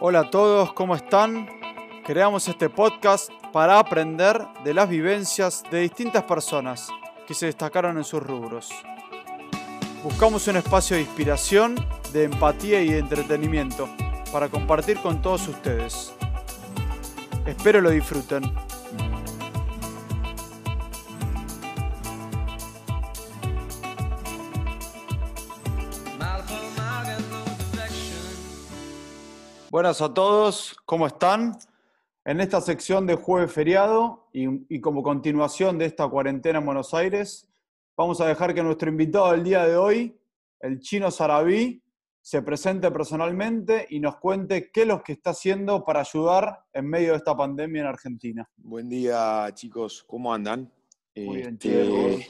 [0.00, 1.48] Hola a todos, ¿cómo están?
[2.04, 6.88] Creamos este podcast para aprender de las vivencias de distintas personas
[7.28, 8.70] que se destacaron en sus rubros.
[10.02, 11.76] Buscamos un espacio de inspiración,
[12.12, 13.88] de empatía y de entretenimiento
[14.32, 16.12] para compartir con todos ustedes.
[17.46, 18.42] Espero lo disfruten.
[29.74, 31.58] Buenas a todos, ¿cómo están?
[32.24, 37.48] En esta sección de jueves feriado y, como continuación de esta cuarentena en Buenos Aires,
[37.96, 40.16] vamos a dejar que nuestro invitado del día de hoy,
[40.60, 41.82] el chino Sarabí,
[42.22, 46.88] se presente personalmente y nos cuente qué es lo que está haciendo para ayudar en
[46.88, 48.48] medio de esta pandemia en Argentina.
[48.56, 50.04] Buen día, chicos.
[50.06, 50.72] ¿Cómo andan?
[51.16, 52.28] Muy bien, Este,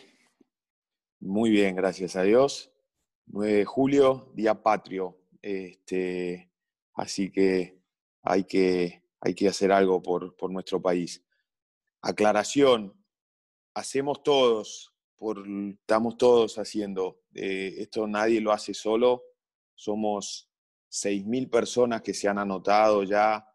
[1.20, 2.72] Muy bien, gracias a Dios.
[3.26, 5.18] 9 de julio, día patrio.
[5.42, 6.53] Este,
[6.94, 7.78] así que
[8.22, 11.24] hay que, hay que hacer algo por, por nuestro país.
[12.02, 12.94] Aclaración,
[13.74, 14.92] hacemos todos,
[15.80, 17.20] estamos todos haciendo.
[17.34, 19.22] eh, esto nadie lo hace solo.
[19.74, 20.48] Somos
[20.90, 23.46] 6.000 personas que se han anotado ya.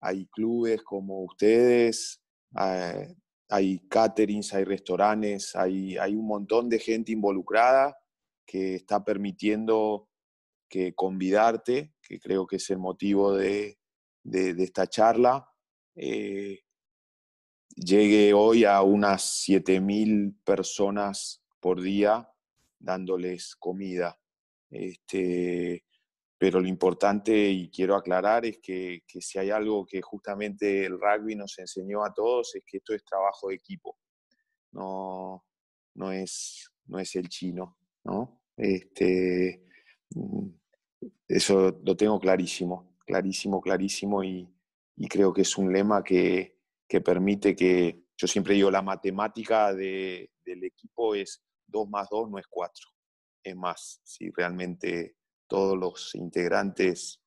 [0.00, 2.22] Hay clubes como ustedes,
[2.60, 3.14] eh,
[3.48, 7.96] hay caterings, hay restaurantes, hay, hay un montón de gente involucrada
[8.44, 10.08] que está permitiendo
[10.68, 13.78] que convidarte, que creo que es el motivo de,
[14.22, 15.48] de- esta charla,
[15.94, 16.60] eh,
[17.74, 22.28] llegue hoy a unas 7.000 personas por día
[22.78, 24.18] dándoles comida.
[24.70, 25.84] Este,
[26.38, 30.98] pero lo importante, y quiero aclarar, es que, que si hay algo que justamente el
[31.00, 33.98] rugby nos enseñó a todos, es que esto es trabajo de equipo,
[34.72, 35.44] no,
[35.94, 38.42] no, es, no es el chino, ¿no?
[38.56, 39.64] Este,
[40.10, 40.48] mm,
[41.28, 44.48] eso lo tengo clarísimo, clarísimo, clarísimo, y,
[44.96, 46.56] y creo que es un lema que,
[46.88, 52.30] que permite que, yo siempre digo, la matemática de- del equipo es 2 más 2
[52.30, 52.88] no es 4,
[53.42, 55.16] es más, si realmente
[55.48, 57.20] todos los integrantes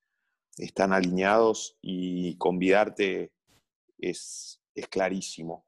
[0.58, 3.32] están alineados y convidarte
[3.98, 5.66] es, es clarísimo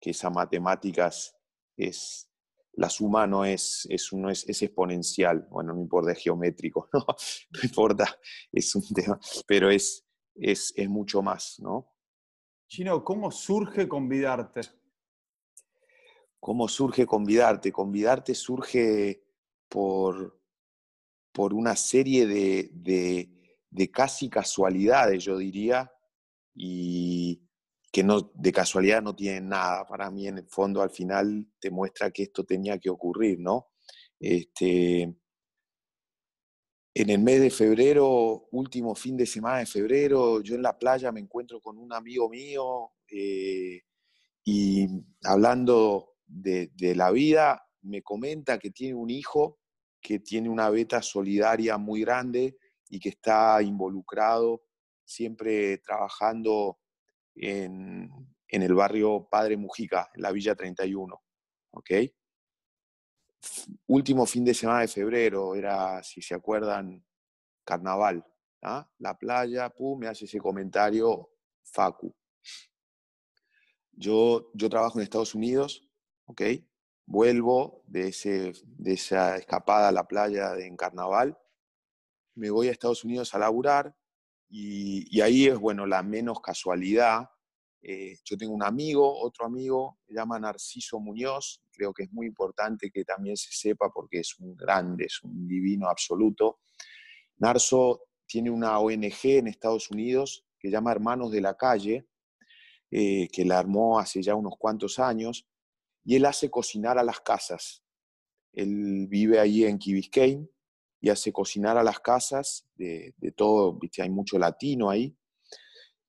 [0.00, 1.34] que esa matemática es,
[1.76, 2.28] es-
[2.74, 7.00] la suma no es, es, no es, es exponencial, bueno, no importa, es geométrico, no,
[7.06, 8.18] no importa,
[8.50, 11.88] es un tema, pero es, es, es mucho más, ¿no?
[12.68, 14.62] Chino, ¿cómo surge convidarte?
[16.40, 17.70] ¿Cómo surge convidarte?
[17.70, 19.22] Convidarte surge
[19.68, 20.40] por,
[21.32, 23.38] por una serie de, de-
[23.70, 25.90] de casi casualidades, yo diría,
[26.54, 27.40] y
[27.92, 29.86] que no, de casualidad no tienen nada.
[29.86, 33.68] Para mí, en el fondo, al final te muestra que esto tenía que ocurrir, ¿no?
[34.18, 35.02] Este,
[36.94, 41.12] en el mes de febrero, último fin de semana de febrero, yo en la playa
[41.12, 43.82] me encuentro con un amigo mío eh,
[44.44, 44.86] y
[45.24, 49.58] hablando de, de la vida, me comenta que tiene un hijo
[50.00, 52.56] que tiene una beta solidaria muy grande
[52.88, 54.64] y que está involucrado
[55.04, 56.81] siempre trabajando
[57.34, 58.10] en,
[58.48, 61.22] el barrio Padre Mujica, en la Villa 31.
[61.70, 61.90] ¿ok?
[63.86, 67.04] Último fin de semana de febrero, era, si se acuerdan,
[67.64, 68.24] carnaval.
[68.62, 68.88] ¿ah?
[68.98, 71.30] La playa, pum, me hace ese comentario
[71.62, 72.14] Facu.
[73.92, 75.88] Yo, yo trabajo en Estados Unidos,
[76.24, 76.42] ¿ok?
[77.06, 81.38] Vuelvo de, ese, de esa escapada a la playa de, en carnaval,
[82.34, 83.94] me voy a Estados Unidos a laburar
[84.54, 87.22] y, ahí es, bueno, la menos casualidad.
[87.80, 92.26] Eh, yo tengo un amigo, otro amigo, se llama Narciso Muñoz, creo que es muy
[92.26, 96.58] importante que también se sepa porque es un grande, es un divino absoluto.
[97.38, 102.06] Narso tiene una ONG en Estados Unidos que llama Hermanos de la Calle,
[102.90, 105.48] eh, que la armó hace ya unos cuantos años,
[106.04, 107.82] y él hace cocinar a las casas.
[108.52, 110.46] Él vive ahí en Key Biscayne
[111.02, 114.02] y hace cocinar a las casas de, de todo, ¿viste?
[114.02, 115.14] hay mucho latino ahí,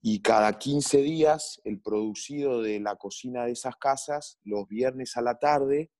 [0.01, 5.21] y cada 15 días el producido de la cocina de esas casas, los viernes a
[5.21, 5.91] la tarde,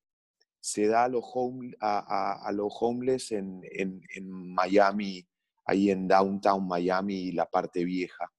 [0.59, 5.25] se da a los, home, a, a- los homeless en, en- en Miami,
[5.65, 8.31] ahí en downtown Miami la parte vieja,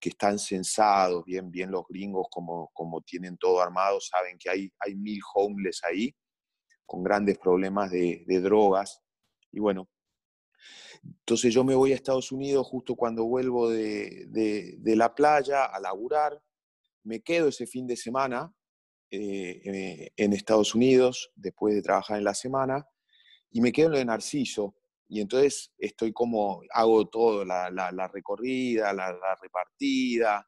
[0.00, 4.70] que están censados, bien, bien los gringos como, como tienen todo armado, saben que hay,
[4.78, 6.14] hay mil homeless ahí,
[6.86, 9.02] con grandes problemas de, de drogas.
[9.52, 9.88] Y bueno,
[11.02, 15.80] entonces yo me voy a Estados Unidos justo cuando vuelvo de, de- la playa a
[15.80, 16.42] laburar,
[17.04, 18.52] me quedo ese fin de semana
[19.10, 22.86] eh, eh, en Estados Unidos después de trabajar en la semana
[23.50, 24.74] y me quedo en lo de Narciso.
[25.08, 30.46] y entonces estoy como, hago todo, la, la, recorrida, la, la, repartida.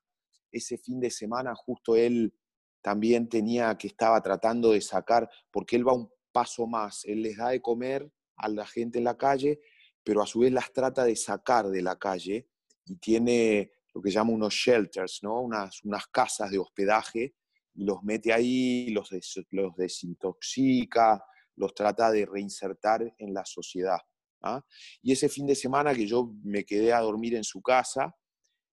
[0.52, 2.34] Ese fin de semana justo él
[2.82, 7.36] también tenía que estaba tratando de sacar, porque él va un paso más, él les
[7.36, 9.60] da de comer a la gente en la calle,
[10.02, 12.48] pero a su vez las trata de sacar de la calle
[12.86, 15.40] y tiene lo que llama unos shelters, ¿no?
[15.40, 17.34] unas, unas casas de hospedaje,
[17.74, 19.10] y los mete ahí, los,
[19.50, 21.22] los desintoxica,
[21.56, 23.98] los trata de reinsertar en la sociedad.
[24.42, 24.64] ¿ah?
[25.02, 28.14] Y ese fin de semana que yo me quedé a dormir en su casa,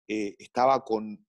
[0.07, 1.25] eh, estaba con,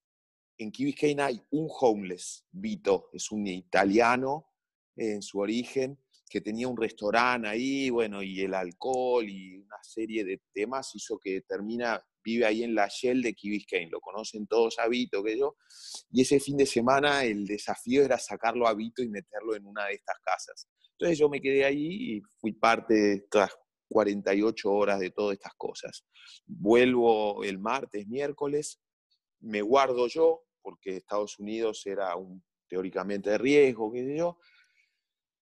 [0.58, 4.52] en Key hay un homeless, Vito, es un italiano
[4.96, 5.99] en su origen,
[6.29, 11.19] que tenía un restaurante ahí, bueno, y el alcohol y una serie de temas hizo
[11.19, 15.39] que termina, vive ahí en la Shell de Key lo conocen todos a Vito, que
[15.39, 15.57] yo,
[16.11, 19.87] y ese fin de semana el desafío era sacarlo a Vito y meterlo en una
[19.87, 20.69] de estas casas.
[20.93, 23.51] Entonces yo me quedé ahí y fui parte de estas
[23.89, 26.05] 48 horas de todas estas cosas.
[26.47, 28.81] Vuelvo el martes, miércoles,
[29.41, 32.15] me guardo yo, porque Estados Unidos era
[32.69, 34.39] teóricamente de riesgo, qué sé yo,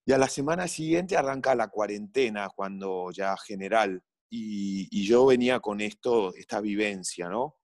[0.07, 4.01] y a la semana siguiente arranca la cuarentena, cuando ya general,
[4.31, 7.57] y, yo venía con esto, esta vivencia, ¿no?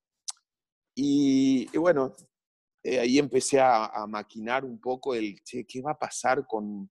[0.96, 2.12] Y, bueno,
[2.82, 6.90] eh, ahí empecé a, maquinar un poco el, ¿qué va a pasar con,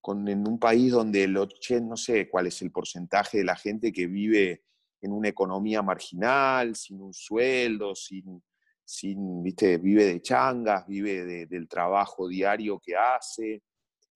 [0.00, 3.56] con, en un país donde el 80, no sé cuál es el porcentaje de la
[3.56, 4.64] gente que vive
[5.00, 8.42] en una economía marginal, sin un sueldo, sin,
[8.84, 9.78] sin ¿viste?
[9.78, 13.62] vive de changas, vive del trabajo diario que hace,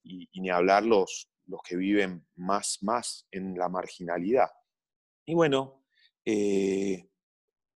[0.06, 4.48] y, ni hablar los, los que viven más, más en la marginalidad.
[5.26, 5.84] Y bueno,
[6.24, 7.08] eh,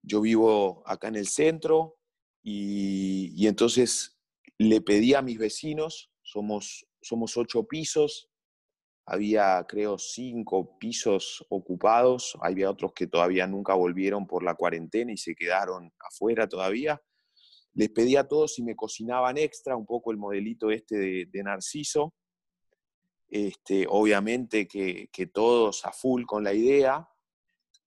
[0.02, 1.98] yo vivo acá en el centro
[2.44, 4.20] y, y entonces
[4.58, 8.30] le pedí a mis vecinos, somos somos ocho pisos,
[9.06, 15.18] había creo cinco pisos ocupados, había otros que todavía nunca volvieron por la cuarentena y
[15.18, 17.02] se quedaron afuera todavía.
[17.78, 22.14] Les pedí a todos si me cocinaban extra, un poco el modelito este de, Narciso.
[23.30, 27.08] Este, obviamente que, que todos a full con la idea.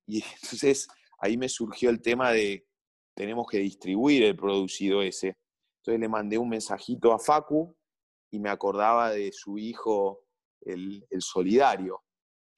[0.06, 0.88] Y entonces
[1.18, 2.66] ahí me surgió el tema de
[3.14, 5.36] tenemos que distribuir el producido ese.
[5.78, 7.76] Entonces le mandé un mensajito a Facu,
[8.30, 10.24] y me acordaba de su hijo,
[10.60, 12.02] el, solidario.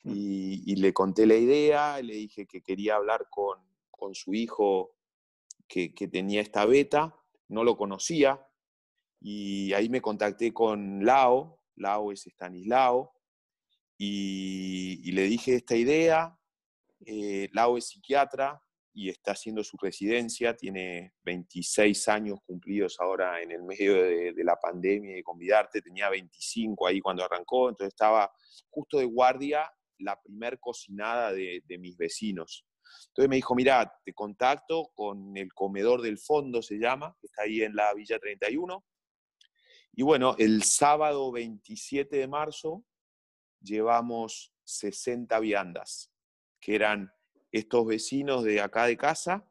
[0.03, 0.13] Mm.
[0.15, 3.59] Y, le conté la idea, le dije que quería hablar con,
[4.15, 4.97] su hijo
[5.69, 7.17] que, tenía esta beta,
[7.53, 8.45] no lo conocía,
[9.21, 13.13] y ahí me contacté con Lao, Lao es Stanislao,
[13.97, 16.37] y, y le dije esta idea,
[17.07, 18.61] eh, Lao es psiquiatra,
[18.95, 24.57] y está haciendo su residencia, tiene 26 años cumplidos ahora en el medio de, la
[24.57, 28.31] pandemia y convidarte, tenía 25 ahí cuando arrancó, entonces estaba
[28.69, 32.67] justo de guardia la primer cocinada de, mis vecinos.
[33.09, 37.43] Entonces me dijo, mira, te contacto con el comedor del fondo, se llama, que está
[37.43, 38.85] ahí en la Villa 31.
[39.95, 42.85] Y bueno, el sábado 27 de marzo
[43.61, 46.11] llevamos 60 viandas,
[46.61, 47.13] que eran
[47.51, 49.47] estos vecinos de acá de casa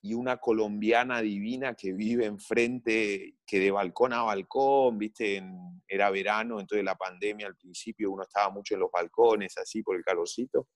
[0.00, 5.42] y una colombiana divina que vive enfrente, que de balcón a balcón, viste,
[5.88, 9.96] era verano, entonces la pandemia al principio uno estaba mucho en los balcones, así por
[9.96, 10.68] el calorcito,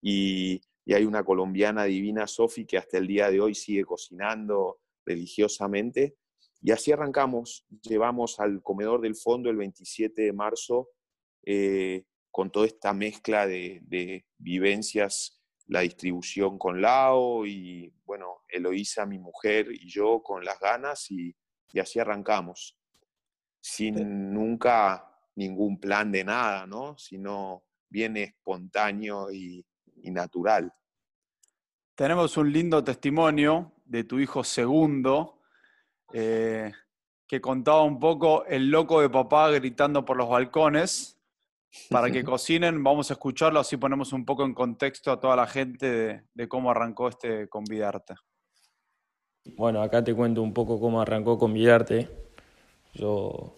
[0.00, 6.16] y, hay una colombiana divina, Sofi, que hasta el día de hoy sigue cocinando religiosamente,
[6.62, 10.90] y así arrancamos, llevamos al comedor del fondo el 27 de marzo
[11.44, 19.06] eh, con toda esta mezcla de, de vivencias la distribución con Lao y, bueno, Eloísa,
[19.06, 21.34] mi mujer, y yo con las ganas y,
[21.80, 22.76] así arrancamos,
[23.60, 26.98] sin nunca ningún plan de nada, ¿no?
[26.98, 29.64] Sino bien espontáneo y,
[30.04, 30.72] natural.
[31.94, 35.40] Tenemos un lindo testimonio de tu hijo segundo,
[36.12, 36.72] eh,
[37.26, 41.20] que contaba un poco el loco de papá gritando por los balcones
[41.90, 42.82] para que cocinen.
[42.82, 46.70] Vamos a escucharlo, así ponemos un poco en contexto a toda la gente de, cómo
[46.70, 48.14] arrancó este Convidarte.
[49.56, 52.08] Bueno, acá te cuento un poco cómo arrancó Convidarte.
[52.94, 53.56] Yo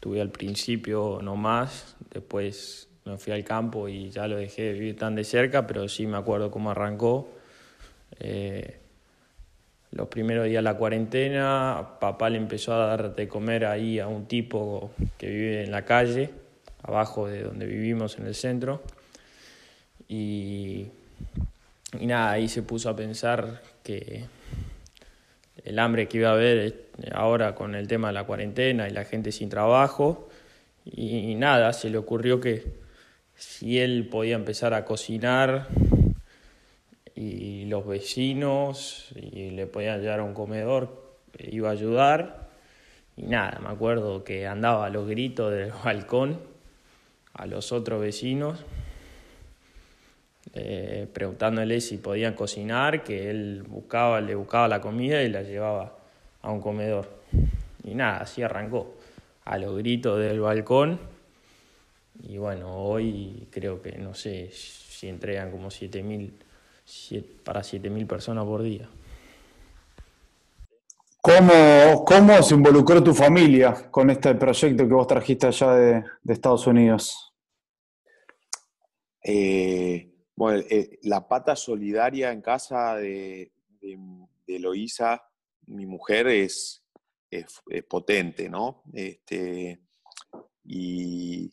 [0.00, 5.14] tuve al principio nomás, después fui al campo y ya lo dejé de vivir tan
[5.14, 7.28] de cerca, pero sí me acuerdo cómo arrancó.
[8.20, 8.76] Eh,
[9.92, 14.08] los primeros días de la cuarentena, papá le empezó a dar de comer ahí a
[14.08, 16.30] un tipo que vive en la calle
[16.82, 18.82] abajo de donde vivimos en el centro.
[20.08, 20.88] Y,
[21.98, 24.24] y nada, ahí se puso a pensar que
[25.64, 29.04] el hambre que iba a haber ahora con el tema de la cuarentena y la
[29.04, 30.28] gente sin trabajo.
[30.84, 32.64] Y, nada, se le ocurrió que
[33.38, 35.68] si él podía empezar a cocinar
[37.14, 42.48] y los vecinos y le podían llevar a un comedor, iba a ayudar.
[43.16, 46.38] Y nada, me acuerdo que andaba a los gritos del balcón
[47.38, 48.64] a los otros vecinos,
[50.54, 55.96] eh, preguntándole si podían cocinar, que él buscaba, le buscaba la comida y la llevaba
[56.42, 57.08] a un comedor.
[57.84, 58.96] Y nada, así arrancó,
[59.44, 60.98] a los gritos del balcón.
[62.22, 66.32] Y bueno, hoy creo que no sé si entregan como 7.000
[67.44, 68.88] para 7.000 personas por día.
[71.20, 76.32] ¿Cómo, ¿Cómo se involucró tu familia con este proyecto que vos trajiste allá de, de
[76.32, 77.34] Estados Unidos?
[79.22, 83.98] Eh, bueno, eh, la pata solidaria en casa de, de,
[84.46, 85.22] Eloísa,
[85.66, 86.82] mi mujer, es,
[87.30, 88.82] es, potente, ¿no?
[88.94, 89.80] Este,
[90.64, 91.50] y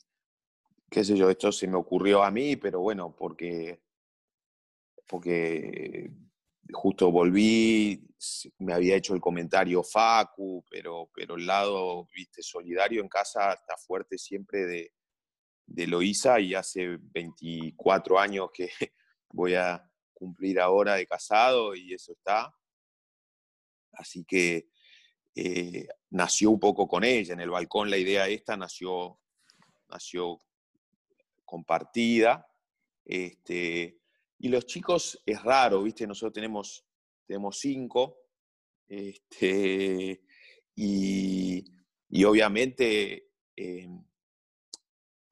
[0.95, 3.81] qué sé yo, esto se me ocurrió a mí, pero bueno, porque,
[5.05, 6.09] porque
[6.71, 8.07] justo volví,
[8.59, 13.75] me había hecho el comentario Facu, pero, pero el lado, viste, solidario en casa está
[13.75, 14.93] fuerte siempre de,
[15.65, 18.69] de Loíza y hace 24 años que
[19.33, 22.55] voy a cumplir ahora de casado y eso está.
[23.91, 24.69] Así que
[25.35, 27.33] eh, nació un poco con ella.
[27.33, 29.19] En el balcón la idea esta nació,
[29.89, 30.41] nació
[31.45, 32.47] compartida.
[33.03, 33.99] Este,
[34.39, 36.07] y los chicos es raro, ¿viste?
[36.07, 36.85] Nosotros tenemos,
[37.25, 38.17] tenemos cinco.
[38.87, 40.21] Este,
[40.75, 41.63] y,
[42.09, 43.87] y obviamente eh,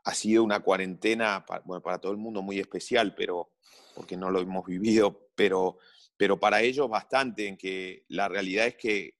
[0.05, 3.53] ha sido una cuarentena, bueno, para todo el mundo muy especial, pero
[3.95, 5.77] porque no lo hemos vivido, pero,
[6.17, 9.17] pero para ellos bastante, en que la realidad es que,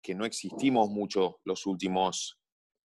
[0.00, 2.38] que no existimos mucho los últimos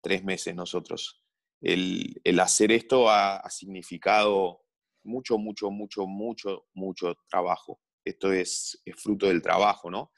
[0.01, 1.21] tres meses nosotros.
[1.61, 4.61] El, el hacer esto ha, ha, significado
[5.03, 7.79] mucho, mucho, mucho, mucho, mucho trabajo.
[8.05, 10.11] Esto es, es fruto del trabajo, ¿no?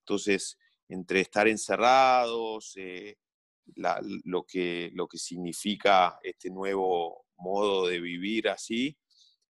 [0.00, 0.58] Entonces,
[0.88, 3.16] entre estar encerrados, eh,
[4.24, 8.96] lo, que, lo que significa este nuevo modo de vivir así,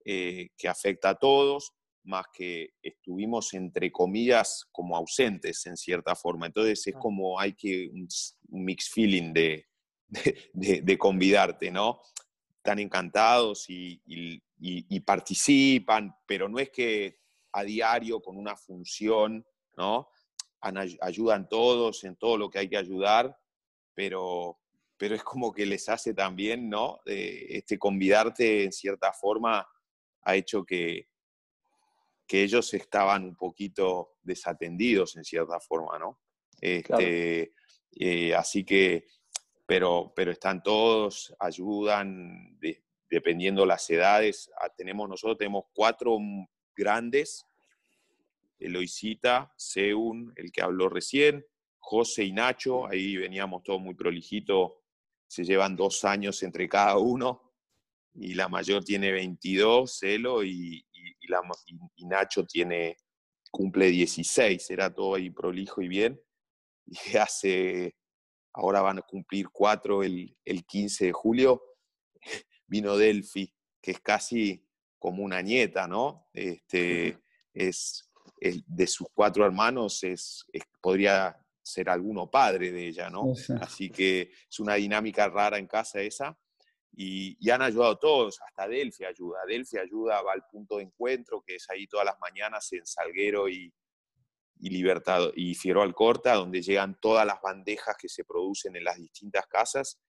[0.05, 1.73] eh, que afecta a todos,
[2.05, 6.47] más que estuvimos entre comillas como ausentes en cierta forma.
[6.47, 8.09] Entonces es como hay que un,
[8.49, 9.67] mix feeling de,
[10.53, 12.03] de, convidarte, ¿no?
[12.57, 17.19] Están encantados y, y, participan, pero no es que
[17.53, 19.45] a diario con una función,
[19.77, 20.09] ¿no?
[21.01, 23.37] ayudan todos en todo lo que hay que ayudar,
[23.95, 24.61] pero,
[24.97, 27.01] pero es como que les hace también, ¿no?
[27.05, 29.67] este, convidarte en cierta forma
[30.23, 31.09] ha hecho que,
[32.29, 36.21] que ellos estaban un poquito desatendidos en cierta forma, ¿no?
[36.61, 37.53] Este,
[37.97, 39.07] eh, así que,
[39.73, 42.59] pero, pero están todos, ayudan,
[43.09, 44.51] dependiendo las edades.
[44.61, 46.19] Ah, tenemos, nosotros tenemos cuatro
[46.77, 47.47] grandes,
[48.59, 51.47] Eloisita, Seun, el que habló recién,
[51.79, 54.73] José y Nacho, ahí veníamos todos muy prolijitos,
[55.27, 57.55] se llevan dos años entre cada uno,
[58.15, 62.99] y la mayor tiene 22, Celo, y, y, Nacho tiene,
[63.51, 66.21] cumple 16, era todo ahí prolijo y bien,
[66.85, 67.97] y hace,
[68.55, 71.63] ahora van a cumplir cuatro el, el 15 de julio,
[72.67, 74.67] vino Delphi, que es casi
[74.99, 76.29] como una nieta, ¿no?
[76.33, 77.19] Este,
[77.53, 80.47] es, de sus cuatro hermanos, es,
[80.81, 83.33] podría ser alguno padre de ella, ¿no?
[83.61, 86.39] Así que es una dinámica rara en casa esa.
[86.95, 89.41] Y, han ayudado todos, hasta Delphi ayuda.
[89.47, 93.49] Delphi ayuda, va al punto de encuentro, que es ahí todas las mañanas en Salguero
[93.49, 93.73] y,
[94.63, 98.97] y Libertad y Fiero Alcorta, donde llegan todas las bandejas que se producen en las
[98.97, 100.01] distintas casas.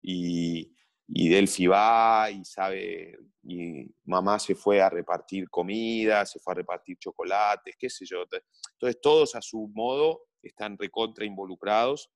[0.00, 0.74] Y,
[1.06, 6.56] y Delphi va y sabe, y mamá se fue a repartir comida, se fue a
[6.56, 8.22] repartir chocolates, qué sé yo.
[8.22, 12.10] Entonces todos a su modo están recontra involucrados,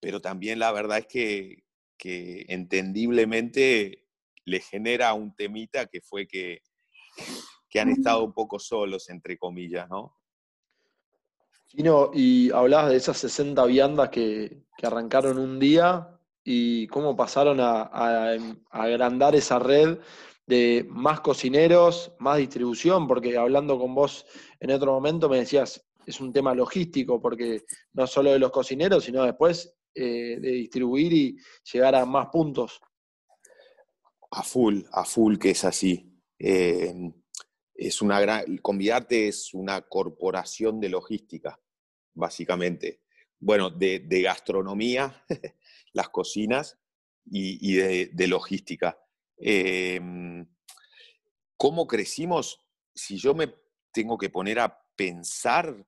[0.00, 1.64] pero también la verdad es que,
[1.98, 4.08] que entendiblemente
[4.46, 6.62] le genera un temita que fue que,
[7.68, 10.19] que han estado un poco solos, entre comillas, ¿no?
[11.70, 17.60] Chino, y hablabas de esas 60 viandas que, que arrancaron un día y cómo pasaron
[17.60, 18.32] a,
[18.70, 19.98] agrandar esa red
[20.46, 24.26] de más cocineros, más distribución, porque hablando con vos
[24.58, 27.62] en otro momento me decías, es un tema logístico, porque
[27.92, 31.36] no solo de los cocineros, sino después eh, de distribuir y
[31.72, 32.80] llegar a más puntos.
[34.32, 36.10] A full, a full que es así.
[36.36, 37.12] Eh,
[37.80, 41.58] es una gran, Convidarte es una corporación de logística,
[42.12, 43.00] básicamente.
[43.38, 45.24] Bueno, de, de gastronomía,
[45.94, 46.78] las cocinas
[47.24, 48.98] y, de, logística.
[49.38, 50.46] Em,
[51.56, 52.60] ¿Cómo crecimos?
[52.94, 53.54] Si yo me
[53.92, 55.86] tengo que poner a pensar,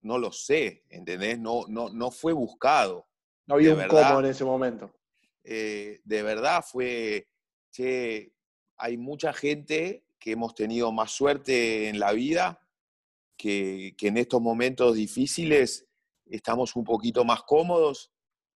[0.00, 1.38] no lo sé, ¿entendés?
[1.38, 3.06] No, no, no fue buscado.
[3.46, 4.90] No había un cómo en ese momento.
[5.44, 7.28] Eh, de verdad fue,
[7.70, 8.32] che,
[8.78, 12.60] hay mucha gente que hemos tenido más suerte en la vida,
[13.38, 15.86] que, que en estos momentos difíciles
[16.24, 18.10] estamos un poquito más cómodos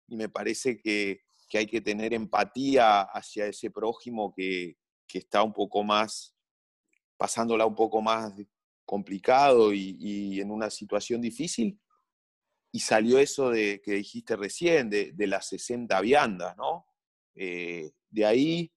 [0.08, 5.44] y me parece que, que hay que tener empatía hacia ese prójimo que, que, está
[5.44, 6.36] un poco más,
[7.18, 8.34] pasándola un poco más
[8.84, 11.80] complicado y, y, en una situación difícil.
[12.72, 16.88] Y salió eso de que dijiste recién, de, de las 60 viandas, ¿no?
[17.36, 18.74] Eh, de ahí,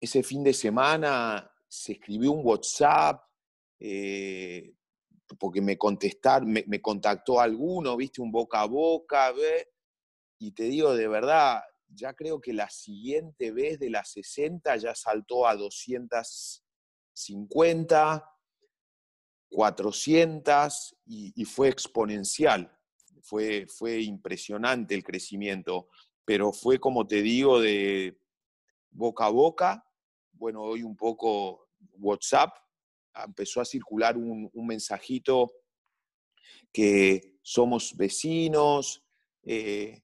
[0.00, 3.22] ese fin de semana se escribió un WhatsApp,
[3.78, 4.74] eh,
[5.38, 9.34] porque me contestaron, me, contactó alguno, viste, un boca a boca,
[10.38, 14.94] y te digo de verdad, ya creo que la siguiente vez de las 60 ya
[14.94, 18.24] saltó a 250,
[19.50, 22.74] 400 y, y fue exponencial.
[23.22, 25.88] Fue, fue impresionante el crecimiento,
[26.24, 28.18] pero fue como te digo de
[28.90, 29.84] boca a boca.
[30.38, 31.68] Bueno, hoy un poco
[31.98, 32.54] WhatsApp,
[33.26, 35.50] empezó a circular un, un mensajito
[36.72, 39.02] que somos vecinos,
[39.42, 40.00] eh,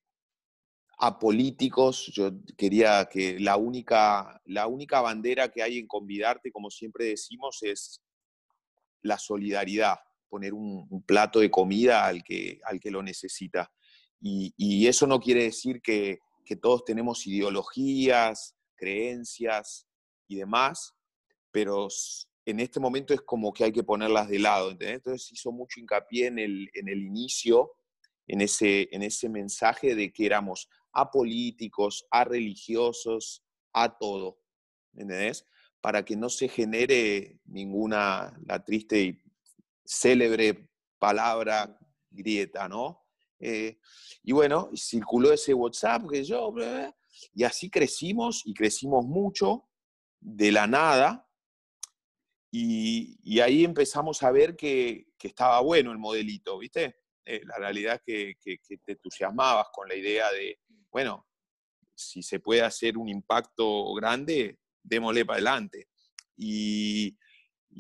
[0.99, 2.07] apolíticos.
[2.13, 7.63] Yo quería que la única, la única bandera que hay en Convidarte, como siempre decimos,
[7.63, 8.01] es
[9.03, 13.73] la solidaridad, poner un, un plato de comida al que, al que lo necesita.
[14.21, 19.87] Y, y eso no quiere decir que, que, todos tenemos ideologías, creencias
[20.29, 20.95] y demás,
[21.51, 21.89] pero
[22.47, 24.71] en este momento es como que hay que ponerlas de lado.
[24.71, 24.97] ¿entendés?
[24.97, 27.73] Entonces hizo mucho hincapié en el, en el inicio,
[28.27, 34.39] en ese, en ese mensaje de que éramos a políticos, a religiosos, a todo,
[34.95, 35.47] ¿entendés?
[35.81, 39.23] Para que no se genere ninguna, la triste y
[39.85, 41.79] célebre palabra
[42.11, 43.03] grieta, ¿no?
[43.41, 43.79] Eh,
[44.23, 46.55] y bueno, circuló ese WhatsApp que yo,
[47.35, 49.69] y así crecimos y crecimos mucho
[50.25, 51.29] de la nada.
[52.51, 56.97] Y, ahí empezamos a ver que, estaba bueno el modelito, ¿viste?
[57.25, 60.59] Eh, la realidad es que, te entusiasmabas con la idea de,
[60.91, 61.27] bueno,
[61.95, 65.89] si se puede hacer un impacto grande, démosle para adelante.
[66.37, 67.17] Y,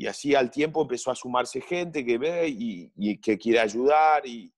[0.09, 4.53] así al tiempo empezó a sumarse gente que ve y, que quiere ayudar y,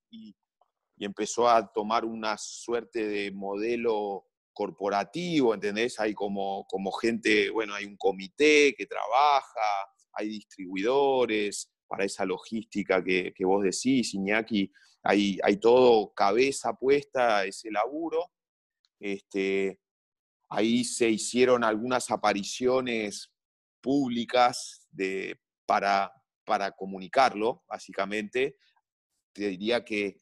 [0.98, 4.25] empezó a tomar una suerte de modelo
[4.56, 6.00] corporativo, ¿entendés?
[6.00, 9.60] Hay como, como gente, bueno, hay un comité que trabaja,
[10.14, 17.38] hay distribuidores para esa logística que, que vos decís, Iñaki, hay, hay todo cabeza puesta
[17.38, 18.30] a ese laburo
[19.00, 19.80] este,
[20.48, 23.32] ahí se hicieron algunas apariciones
[23.80, 26.12] públicas de, para,
[26.44, 28.56] para comunicarlo, básicamente.
[29.32, 30.20] Te diría que,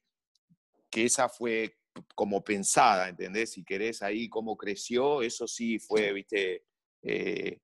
[0.91, 1.77] que esa fue
[2.15, 3.53] como pensada, ¿entendés?
[3.53, 6.65] Si querés ahí cómo creció, eso sí fue, viste,
[7.03, 7.61] eh,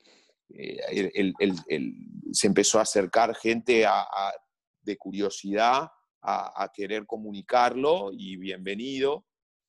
[0.50, 1.94] eh, el, el, el,
[2.32, 4.32] se empezó a acercar gente a, a,
[4.82, 5.88] de curiosidad
[6.22, 9.26] a, a, querer comunicarlo y bienvenido.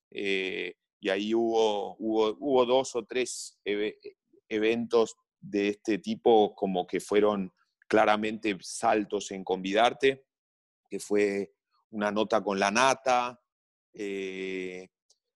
[0.10, 3.60] Eh, y ahí hubo, hubo, hubo dos o tres
[4.50, 7.52] eventos de este tipo como que fueron
[7.88, 10.26] claramente saltos en convidarte,
[10.90, 11.54] que fue
[11.90, 13.42] una nota con la nata,
[13.94, 14.90] eh,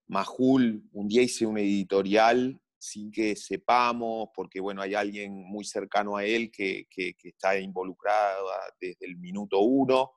[0.08, 6.18] Majul, un día hice un editorial sin que sepamos, porque bueno, hay alguien muy cercano
[6.18, 8.48] a él que, que, que está involucrado
[8.80, 10.12] desde el minuto uno,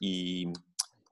[0.00, 0.48] y,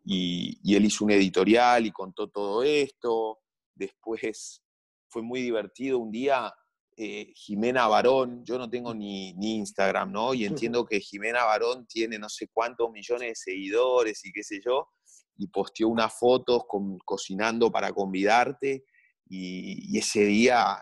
[0.04, 3.40] y, y, él hizo un editorial y contó todo esto,
[3.76, 4.62] Después
[5.08, 6.52] fue muy divertido un día.
[6.96, 10.32] Eh, Jimena Barón, yo no tengo ni, ni, Instagram, ¿no?
[10.32, 14.60] Y entiendo que Jimena Barón tiene no sé cuántos millones de seguidores y qué sé
[14.64, 14.88] yo,
[15.38, 18.84] y posteó unas fotos con, cocinando para convidarte,
[19.28, 20.78] y, y, ese día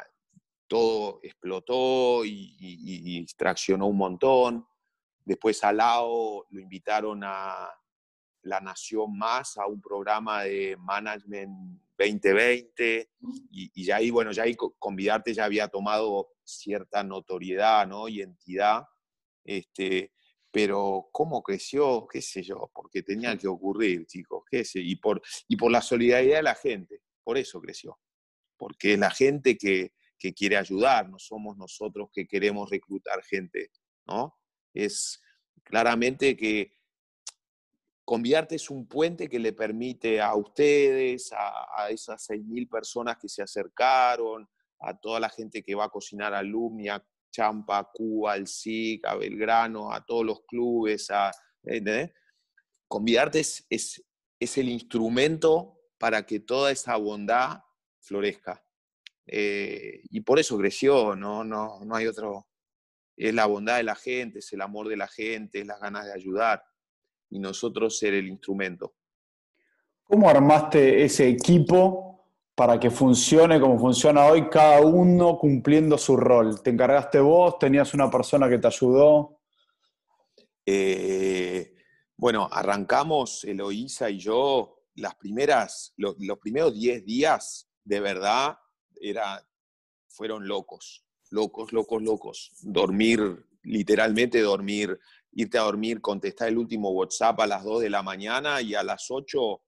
[0.66, 4.66] todo explotó y, y, y, traccionó un montón.
[5.24, 7.70] Después al lado lo invitaron a
[8.42, 13.10] La Nación Más, a un programa de management 2020
[13.50, 18.08] y, y, ya ahí, bueno, ya ahí Convidarte ya había tomado cierta notoriedad, ¿no?
[18.08, 18.84] Y entidad,
[19.44, 20.12] este,
[20.50, 24.33] pero cómo creció, qué sé yo, porque tenía que ocurrir, chicos,
[24.74, 27.98] y por, y por la solidaridad de la gente, por eso creció,
[28.56, 33.70] porque es la gente que, que quiere ayudar, no somos nosotros que queremos reclutar gente,
[34.06, 34.38] ¿no?
[34.72, 35.20] Es
[35.62, 36.72] claramente que
[38.06, 43.30] Conviarte es un puente que le permite a ustedes, a, a esas 6.000 personas que
[43.30, 44.46] se acercaron,
[44.80, 49.16] a toda la gente que va a cocinar a Lumnia, Champa, Cuba, al SIC, a
[49.16, 51.32] Belgrano, a todos los clubes, a,
[52.86, 54.04] Convidarte es,
[54.44, 57.60] es, el instrumento para que toda esa bondad
[58.00, 58.62] florezca.
[59.26, 61.44] Eh, y por eso creció, ¿no?
[61.44, 62.46] No, no hay otro.
[63.16, 66.06] Es la bondad de la gente, es el amor de la gente, es las ganas
[66.06, 66.62] de ayudar.
[67.30, 68.94] Y nosotros ser el instrumento.
[70.04, 76.62] ¿Cómo armaste ese equipo para que funcione como funciona hoy, cada uno cumpliendo su rol?
[76.62, 77.58] ¿Te encargaste vos?
[77.58, 79.40] ¿Tenías una persona que te ayudó?
[80.66, 81.73] Eh,
[82.24, 88.58] bueno, arrancamos Eloísa y yo, las primeras, los, primeros 10 días, de verdad,
[88.98, 89.46] era,
[90.08, 92.50] fueron locos, locos, locos, locos.
[92.62, 94.98] Dormir, literalmente dormir,
[95.32, 98.82] irte a dormir, contestar el último WhatsApp a las 2 de la mañana y a
[98.82, 99.62] las 8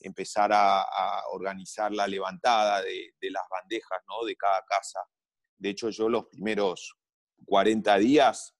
[0.00, 0.82] empezar a,
[1.30, 4.24] organizar la levantada de, las bandejas ¿no?
[4.24, 5.00] de cada casa.
[5.58, 6.96] De hecho, yo los primeros
[7.44, 8.55] 40 días,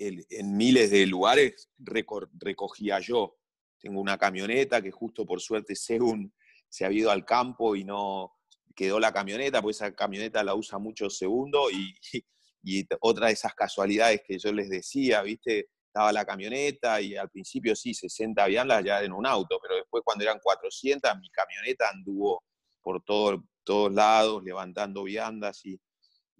[0.00, 3.36] en miles de lugares, recogía yo.
[3.78, 6.32] Tengo una camioneta que justo por suerte según
[6.68, 8.32] se ha ido al campo y no
[8.74, 11.94] quedó la camioneta, pues esa camioneta la usa mucho segundo y,
[12.62, 15.68] y otra de esas casualidades que yo les decía, ¿viste?
[15.90, 20.02] estaba la camioneta y al principio sí, 60 viandas ya en un auto, pero después
[20.04, 22.44] cuando eran 400, mi camioneta anduvo
[22.80, 25.78] por todo, todos lados levantando viandas y,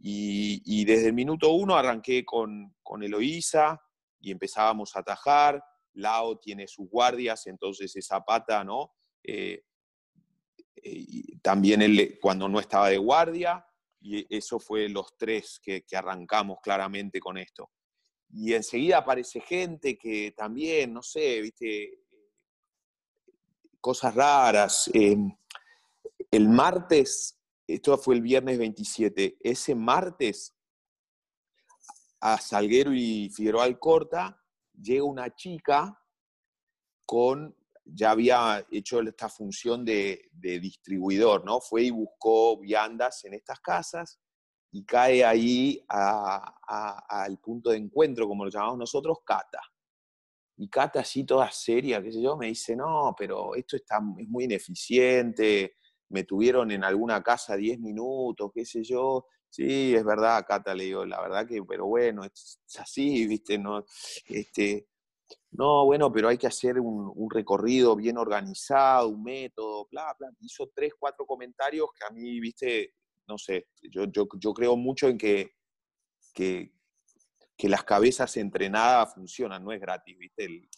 [0.03, 3.81] y, desde el minuto uno arranqué con, con Eloísa
[4.21, 5.63] y empezábamos a atajar.
[5.95, 8.93] Lao tiene sus guardias, entonces esa pata, ¿no?
[9.23, 9.65] Eh,
[10.77, 11.07] eh,
[11.43, 13.67] también él cuando no estaba de guardia,
[14.01, 17.71] y eso fue los tres que, arrancamos claramente con esto
[18.33, 21.99] y enseguida aparece gente que también, no sé, viste,
[23.81, 24.89] cosas raras.
[24.95, 25.37] Em,
[26.31, 27.40] el martes,
[27.75, 30.57] esto fue el viernes 27, ese martes
[32.21, 34.43] a Salguero y Figueroa Alcorta
[34.81, 35.99] llega una chica
[37.07, 41.61] con, ya había hecho esta función de, distribuidor, ¿no?
[41.61, 44.21] Fue y buscó viandas en estas casas
[44.73, 49.61] y cae ahí al punto de encuentro, como lo llamamos nosotros, Cata.
[50.57, 54.29] Y Cata, así toda seria, qué sé yo, me dice, no, pero esto está, es
[54.29, 55.77] muy ineficiente,
[56.11, 59.27] me tuvieron en alguna casa 10 minutos, qué sé yo.
[59.49, 63.85] Sí, es verdad, Cata, le digo, la verdad que, pero bueno, es, así, viste, no,
[64.29, 64.87] este,
[65.53, 70.31] no, bueno, pero hay que hacer un, recorrido bien organizado, un método, bla, bla.
[70.41, 72.95] Hizo tres, cuatro comentarios que a mí, viste,
[73.27, 75.55] no sé, yo, yo, creo mucho en que,
[76.35, 76.73] que,
[77.63, 80.69] las cabezas entrenadas funcionan, no es gratis, ¿viste?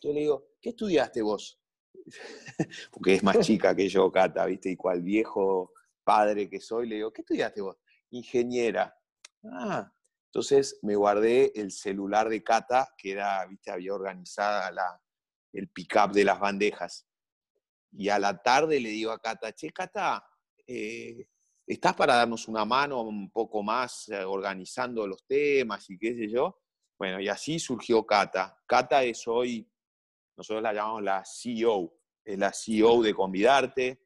[0.00, 1.59] yo le digo, ¿qué estudiaste vos?
[2.90, 4.70] Porque es más chica que yo, Cata, ¿viste?
[4.70, 5.72] Y cual viejo
[6.04, 7.76] padre que soy, le digo, ¿qué estudiaste vos?
[8.10, 8.96] Ingeniera.
[9.44, 9.92] Ah,
[10.26, 13.70] entonces me guardé el celular de Cata, que era, ¿viste?
[13.70, 15.00] Había organizada la,
[15.52, 17.06] el pick-up de las bandejas.
[17.92, 20.24] Y a la tarde le digo a Cata, che, Cata,
[20.66, 21.28] eh,
[21.70, 26.28] ¿Estás para darnos una mano un poco más eh, organizando los temas y qué sé
[26.28, 26.58] yo?
[26.98, 28.60] Bueno, y así surgió Cata.
[28.66, 29.69] Cata es hoy,
[30.40, 31.92] nosotros la llamamos la CEO,
[32.24, 34.00] es la CEO de Convidarte.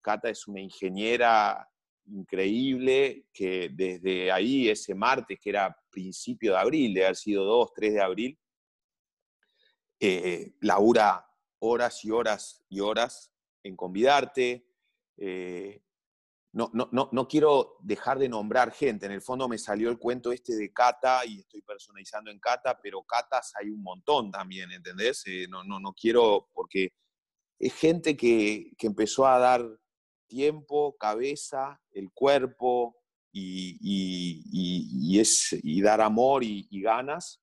[0.00, 1.70] Cata es una ingeniera
[2.06, 7.72] increíble que desde ahí, ese martes, que era principio de abril, de haber sido 2,
[7.72, 8.38] 3 de abril,
[10.00, 11.24] eh, labura
[11.60, 14.66] horas y horas y horas en Convidarte.
[15.16, 15.84] Eh,
[16.56, 19.04] no, no, no, quiero dejar de nombrar gente.
[19.04, 22.80] En el fondo me salió el cuento este de Cata y estoy personalizando en Cata,
[22.82, 25.22] pero Catas hay un montón también, ¿entendés?
[25.26, 26.94] Eh, no, no, no quiero, porque
[27.58, 29.66] es gente que, empezó a dar
[30.26, 32.96] tiempo, cabeza, el cuerpo
[33.32, 37.42] y, es, y dar amor y, ganas.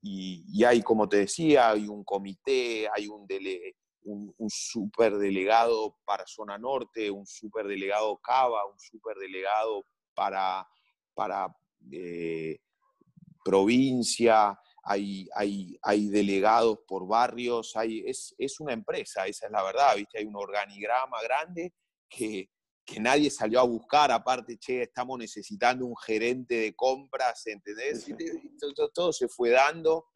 [0.00, 6.26] Y, hay, como te decía, hay un comité, hay un, dele, un, un superdelegado para
[6.26, 10.66] zona norte, un superdelegado Cava, un superdelegado para,
[11.14, 11.54] para
[11.92, 12.58] eh,
[13.44, 19.62] provincia, hay, hay, hay, delegados por barrios, hay, es, es, una empresa, esa es la
[19.62, 20.18] verdad, ¿viste?
[20.18, 21.74] Hay un organigrama grande
[22.08, 22.50] que,
[22.84, 28.06] que nadie salió a buscar, aparte, che, estamos necesitando un gerente de compras, ¿entendés?
[28.76, 30.06] todo, todo, se fue dando.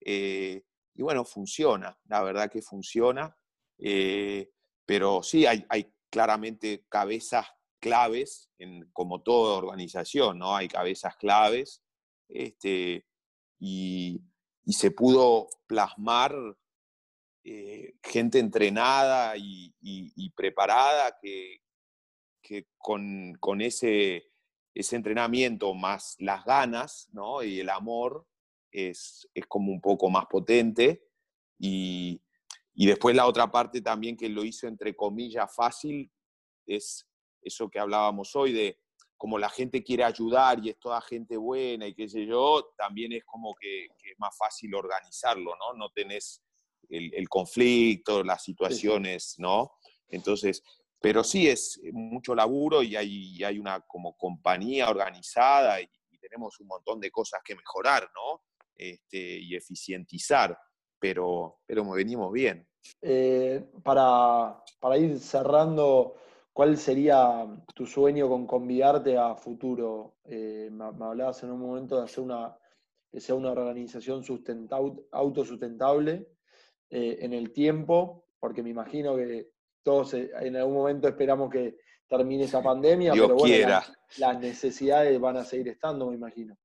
[0.00, 0.62] Eh,
[0.94, 3.34] y bueno, funciona, la verdad que funciona.
[3.78, 4.50] Eh,
[4.86, 5.64] pero sí, hay,
[6.10, 7.46] claramente cabezas
[7.80, 8.50] claves,
[8.92, 10.56] como toda organización, ¿no?
[10.56, 11.82] Hay cabezas claves.
[12.28, 13.06] Este,
[13.58, 14.20] y,
[14.66, 16.34] se pudo plasmar
[17.42, 19.72] eh, gente entrenada y,
[20.36, 21.62] preparada que,
[22.78, 24.30] con ese,
[24.78, 27.42] ese entrenamiento más las ganas ¿no?
[27.42, 28.26] y el amor
[28.70, 31.04] es, es como un poco más potente.
[31.58, 32.22] Y,
[32.80, 36.12] y después la otra parte también que lo hizo entre comillas fácil
[36.64, 37.08] es
[37.42, 38.78] eso que hablábamos hoy de
[39.16, 43.12] como la gente quiere ayudar y es toda gente buena y qué sé yo, también
[43.12, 45.76] es como que, es más fácil organizarlo, ¿no?
[45.76, 46.40] No tenés
[46.88, 49.72] el, conflicto, las situaciones, ¿no?
[50.06, 50.62] Entonces,
[51.00, 56.66] pero sí es mucho laburo y hay, hay una como compañía organizada y, tenemos un
[56.66, 58.42] montón de cosas que mejorar, ¿no?
[58.76, 60.56] Este, y eficientizar,
[60.98, 62.66] pero, pero venimos bien.
[63.02, 66.14] Eh, para, para ir cerrando
[66.58, 70.16] ¿Cuál sería tu sueño con Convidarte a futuro?
[70.24, 72.58] Eh, me, hablabas en un momento de hacer una,
[73.12, 74.24] que sea una organización
[75.12, 76.26] autosustentable
[76.90, 79.52] eh, en el tiempo, porque me imagino que
[79.84, 83.78] todos en algún momento esperamos que termine esa pandemia, pero bueno,
[84.16, 86.58] las necesidades van a seguir estando, me imagino.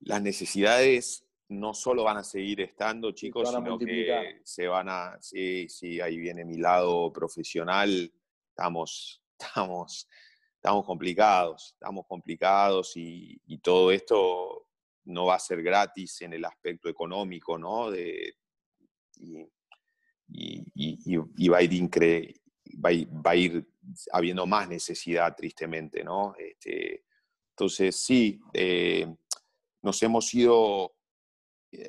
[0.00, 5.68] Las necesidades no solo van a seguir estando, chicos, sino que se van a, sí,
[5.68, 8.12] sí, ahí viene mi lado profesional
[8.54, 10.08] estamos, estamos,
[10.54, 14.68] estamos complicados, estamos complicados y, todo esto
[15.04, 17.90] no va a ser gratis en el aspecto económico, ¿no?
[17.90, 18.36] De,
[19.16, 19.46] y,
[21.48, 22.34] va, a ir
[22.84, 23.66] va, a ir
[24.12, 26.34] habiendo más necesidad, tristemente, ¿no?
[26.38, 27.04] Este,
[27.50, 29.06] entonces, sí, eh,
[29.82, 30.93] nos hemos ido,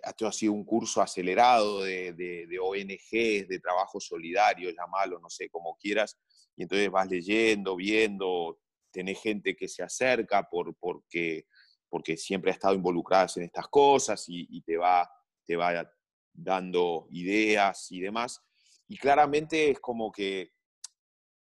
[0.03, 5.29] esto ha sido un curso acelerado de, de, de ONGs, de trabajo solidario, llamalo, no
[5.29, 6.17] sé, como quieras,
[6.55, 8.59] y entonces vas leyendo, viendo,
[8.91, 11.47] tenés gente que se acerca por, porque,
[11.89, 15.09] porque siempre ha estado involucrada en estas cosas y, te, va,
[15.45, 15.91] te va
[16.33, 18.41] dando ideas y demás.
[18.87, 20.51] Y claramente es como que,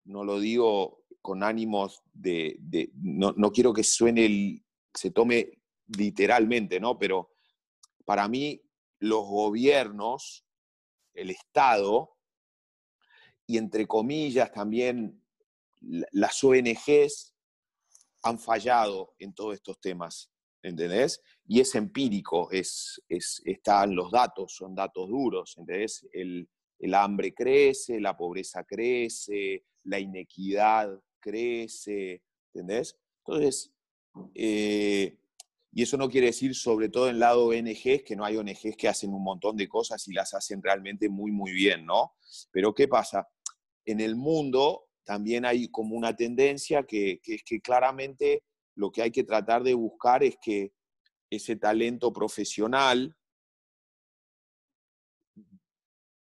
[0.05, 2.59] no lo digo con ánimos de,
[2.95, 6.99] no, no, quiero que suene, el, se tome literalmente, ¿no?
[6.99, 7.34] Pero
[8.05, 8.63] para mí
[8.99, 10.47] los gobiernos,
[11.15, 12.17] el Estado,
[13.47, 15.23] y entre comillas también
[16.13, 17.35] las ONGs
[18.23, 20.31] han fallado en todos estos temas,
[20.63, 21.21] ¿entendés?
[21.47, 26.07] Y es empírico, es, están los datos, son datos duros, ¿entendés?
[26.13, 26.49] El,
[26.95, 32.99] hambre crece, la pobreza crece, la inequidad crece, ¿entendés?
[33.25, 33.73] Entonces,
[34.35, 35.19] eh,
[35.75, 38.89] y eso no quiere decir, sobre todo en lado ONGs, que no hay ONGs que
[38.89, 42.15] hacen un montón de cosas y las hacen realmente muy, muy bien, ¿no?
[42.53, 43.29] Pero ¿qué pasa?
[43.85, 49.11] en el mundo también hay como una tendencia que, es que claramente lo que hay
[49.11, 50.73] que tratar de buscar es que
[51.31, 53.17] ese talento profesional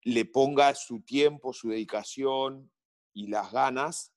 [0.02, 2.70] le ponga su tiempo, su dedicación
[3.12, 4.12] y las ganas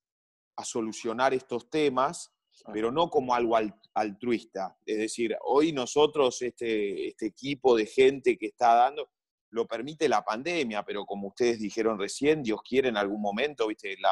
[0.55, 2.33] a solucionar estos temas,
[2.73, 3.57] pero no como algo
[3.93, 4.77] altruista.
[4.85, 9.09] Es decir, hoy nosotros, este, este equipo de gente que está dando,
[9.51, 13.95] lo permite la pandemia, pero como ustedes dijeron recién, Dios quiere en algún momento, ¿viste?
[13.99, 14.11] La,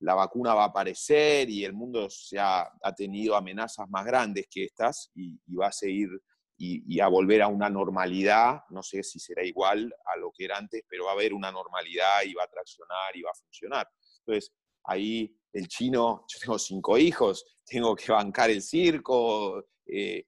[0.00, 4.64] la, vacuna va a aparecer y el mundo ya ha tenido amenazas más grandes que
[4.64, 6.08] estas y, va a seguir
[6.56, 10.58] y, a volver a una normalidad, no sé si será igual a lo que era
[10.58, 13.88] antes, pero va a haber una normalidad y va a traccionar y va a funcionar.
[14.18, 14.52] Entonces,
[14.84, 20.24] ahí el chino, yo tengo cinco hijos, tengo que bancar el circo, eh,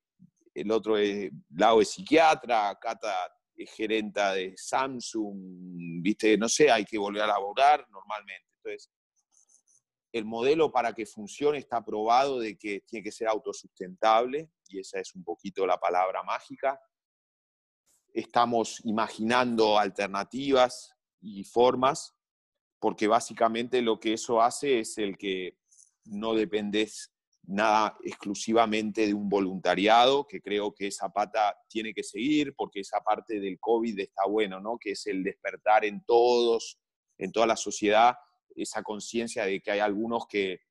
[0.54, 6.84] el otro es, Lau es psiquiatra, Cata es gerenta de Samsung, viste, no sé, hay
[6.84, 8.48] que volver a laborar normalmente.
[8.56, 8.90] Entonces,
[10.12, 15.00] el modelo para que funcione está probado de que tiene que ser autosustentable, y esa
[15.00, 16.78] es un poquito la palabra mágica.
[18.12, 22.14] Estamos imaginando alternativas y formas,
[22.82, 25.56] porque básicamente lo que eso hace es el que
[26.04, 27.12] no dependes
[27.44, 32.98] nada exclusivamente de un voluntariado, que creo que esa pata tiene que seguir, porque esa
[32.98, 34.78] parte del COVID está bueno, ¿no?
[34.80, 36.80] Que es el despertar en todos,
[37.18, 38.16] en toda la sociedad,
[38.56, 40.62] esa conciencia de que hay algunos que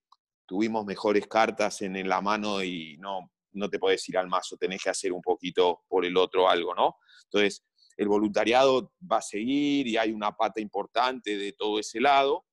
[0.46, 4.84] tuvimos mejores cartas en, la mano y no, no te puedes ir al mazo, tenés
[4.84, 6.98] que hacer un poquito por el otro algo, ¿no?
[7.24, 7.64] Entonces,
[8.02, 12.48] el voluntariado va a seguir y hay una pata importante de todo ese lado,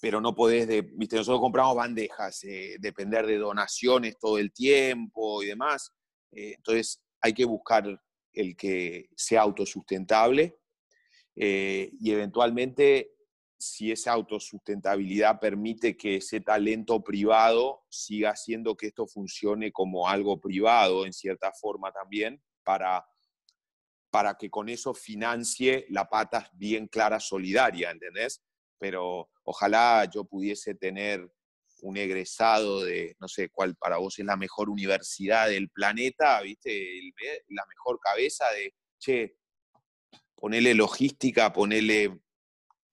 [0.00, 5.42] pero no podés, de, viste, nosotros compramos bandejas, eh, depender de donaciones todo el tiempo
[5.42, 5.92] y demás.
[6.32, 8.00] Eh, entonces hay que buscar
[8.32, 10.56] el que sea autosustentable
[11.36, 13.16] eh, y eventualmente
[13.58, 20.40] si esa autosustentabilidad permite que ese talento privado siga haciendo que esto funcione como algo
[20.40, 23.04] privado en cierta forma también para,
[24.10, 28.42] para que con eso financie la pata bien clara solidaria, ¿entendés?
[28.78, 31.28] pero ojalá yo pudiese tener
[31.82, 37.00] un egresado de, no sé cuál para vos es la mejor universidad del planeta, ¿viste?
[37.48, 39.36] la mejor cabeza de, che,
[40.34, 42.20] ponele logística, ponele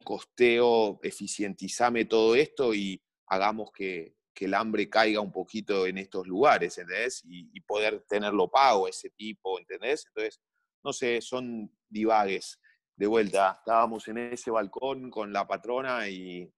[0.03, 6.77] costeo, eficientizame todo esto y hagamos que, el hambre caiga un poquito en estos lugares,
[6.77, 7.23] ¿entendés?
[7.23, 10.05] Y, y, poder tenerlo pago, ese tipo, ¿entendés?
[10.07, 10.41] Entonces,
[10.85, 12.61] no sé, son divagues.
[12.95, 16.49] De vuelta, estábamos en ese balcón con la patrona y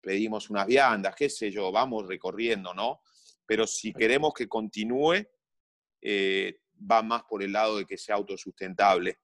[0.00, 3.00] pedimos unas viandas, qué sé yo, vamos recorriendo, ¿no?
[3.46, 5.24] Pero si queremos que continúe,
[6.02, 9.20] eh, va más por el lado de que sea autosustentable.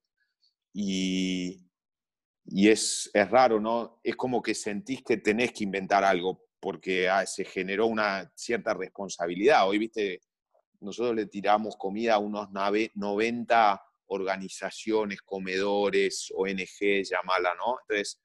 [0.72, 1.60] Y,
[2.46, 4.00] y es, es, raro, ¿no?
[4.04, 8.72] Es como que sentís que tenés que inventar algo porque ah, se generó una cierta
[8.74, 9.68] responsabilidad.
[9.68, 10.20] Hoy, viste,
[10.80, 12.48] nosotros le tiramos comida a unos
[12.94, 17.78] 90 organizaciones, comedores, ONG, llamala, ¿no?
[17.82, 18.20] Entonces,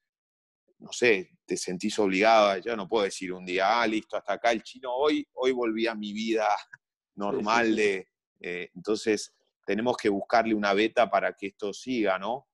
[0.80, 4.52] no sé, te sentís obligada, ya no puedo decir un día, ah, listo, hasta acá
[4.52, 6.48] el chino, hoy, hoy volví a mi vida
[7.16, 8.10] normal de...
[8.40, 9.34] Eh, entonces,
[9.66, 12.48] tenemos que buscarle una beta para que esto siga, ¿no?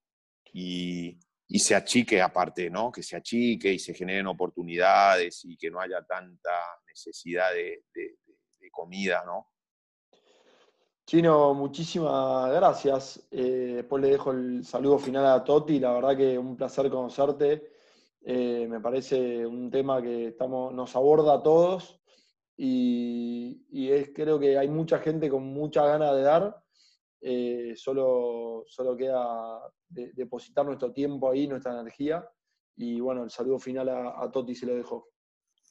[0.52, 1.18] Y,
[1.48, 2.90] y se achique aparte, ¿no?
[2.90, 6.50] Que se achique y se generen oportunidades y que no haya tanta
[6.86, 7.84] necesidad de,
[8.72, 9.52] comida, ¿no?
[11.06, 13.26] Chino, muchísimas gracias.
[13.30, 15.78] Eh, después le dejo el saludo final a Toti.
[15.78, 17.70] La verdad que un placer conocerte.
[18.22, 22.00] Eh, me parece un tema que estamos, nos aborda a todos
[22.56, 26.64] y, es, creo que hay mucha gente con mucha ganas de dar
[27.20, 32.26] eh, solo, solo queda depositar nuestro tiempo ahí, nuestra energía.
[32.76, 35.10] Y bueno, el saludo final a, a Toti se lo dejo.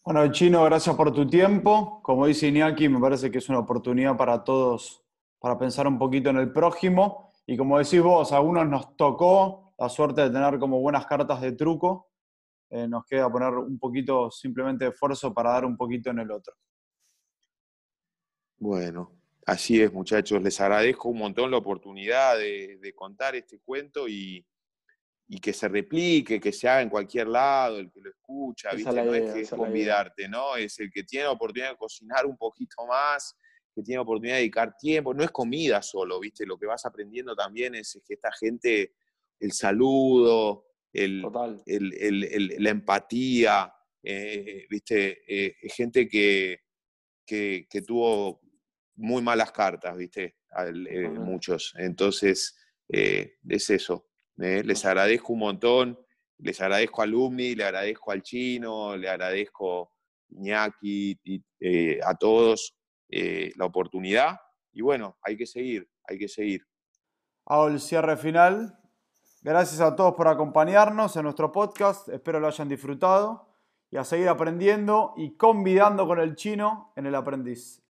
[0.06, 2.02] Bueno, Chino, gracias por tu tiempo.
[2.04, 5.03] Como dice Iñaki, me parece que es una oportunidad para todos
[5.44, 7.34] para pensar un poquito en el prójimo.
[7.46, 11.42] Y como decís vos, a algunos nos tocó la suerte de tener como buenas cartas
[11.42, 12.12] de truco.
[12.70, 16.32] Eh, nos queda poner un poquito simplemente de esfuerzo para dar un poquito en el
[16.32, 16.54] otro.
[18.58, 19.12] Bueno,
[19.46, 24.46] Así es, muchachos, les agradezco un montón la oportunidad de, contar este cuento y,
[25.42, 28.94] que se replique, que se haga en cualquier lado, el que lo escucha, ¿viste?
[28.94, 30.56] no es que convidarte, ¿no?
[30.56, 33.36] Es el que tiene la oportunidad de cocinar un poquito más,
[33.74, 36.46] que tiene la oportunidad de dedicar tiempo, no es comida solo, ¿viste?
[36.46, 38.94] Lo que vas aprendiendo también es, que esta gente,
[39.40, 45.24] el saludo, el, la empatía, eh, ¿viste?
[45.28, 46.62] Eh, gente que,
[47.26, 48.42] que, que tuvo
[48.96, 50.36] muy malas cartas, ¿viste?
[50.56, 51.74] Eh, muchos.
[51.78, 52.56] Entonces,
[52.90, 54.10] eh, es eso.
[54.36, 56.00] Les agradezco un montón.
[56.40, 59.94] Les agradezco a Alumni, le agradezco al chino, le agradezco
[60.30, 61.42] Iñaki, y,
[62.02, 62.76] a todos
[63.10, 64.40] la oportunidad.
[64.72, 66.68] Y bueno, hay que seguir, hay que seguir.
[67.46, 68.78] Hago el cierre final.
[69.42, 72.08] Gracias a todos por acompañarnos en nuestro podcast.
[72.10, 73.50] Espero lo hayan disfrutado
[73.92, 77.82] y a seguir aprendiendo y convidando con el chino en el aprendiz.